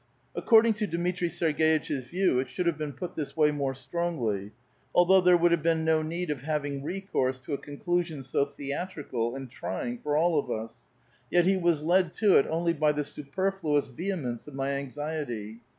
[0.35, 4.49] According to Dmitri Serg^itch's view, it should have been put this way more strongly;
[4.95, 9.35] although there would have been no need of having recourse to a conclusion so theatrical
[9.35, 10.87] and trying for all of us,
[11.29, 15.59] yet he was led to it only by the superfluous vehemence of my anxiety.